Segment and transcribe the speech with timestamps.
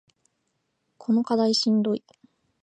[0.97, 2.03] この課題しんどい